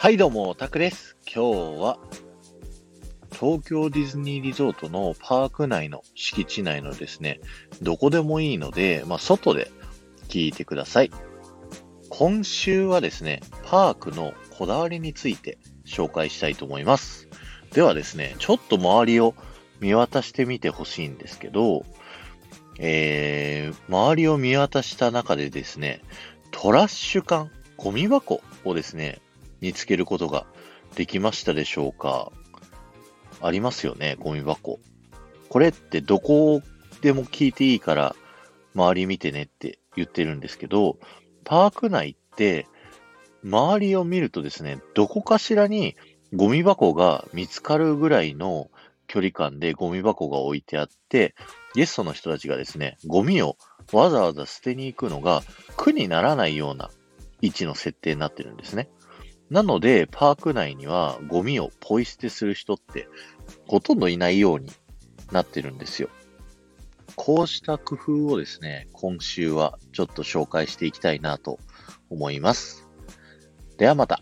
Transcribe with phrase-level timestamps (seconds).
[0.00, 1.16] はい、どうも、タクです。
[1.26, 1.98] 今日は、
[3.32, 7.40] 東京ディズニーリゾートのパーク内の敷地内のですね、
[7.82, 9.72] どこでもいいので、まあ、外で
[10.28, 11.10] 聞いてください。
[12.10, 17.28] 今週はですね、パークのこだわりについて紹介したいと思います。
[17.72, 19.34] ではですね、ちょっと周りを
[19.80, 21.84] 見渡してみてほしいんですけど、
[22.78, 26.02] えー、周りを見渡した中でですね、
[26.52, 29.20] トラッシュ缶、ゴミ箱をですね、
[29.60, 30.46] 見つけることが
[30.94, 32.32] できましたでしょうか？
[33.40, 34.80] ありますよね、ゴミ箱。
[35.48, 36.60] これってどこ
[37.02, 38.16] でも聞いていいから、
[38.74, 40.98] 周り見てねって言ってるんですけど、
[41.44, 42.66] パーク内って、
[43.44, 45.96] 周りを見るとですね、どこかしらに
[46.34, 48.70] ゴミ箱が見つかるぐらいの
[49.06, 51.34] 距離感でゴミ箱が置いてあって、
[51.74, 53.56] ゲストの人たちがですね、ゴミを
[53.92, 55.42] わざわざ捨てに行くのが
[55.76, 56.90] 苦にならないような
[57.40, 58.88] 位置の設定になってるんですね。
[59.50, 63.08] なので、パーク内にはゴミをポイ捨てする人って
[63.66, 64.70] ほとんどいないように
[65.32, 66.10] なってるんですよ。
[67.16, 71.58] こうした工夫をですね、今週はちょっと紹介していきたいなと
[72.10, 72.86] 思います。
[73.76, 74.20] ではまた。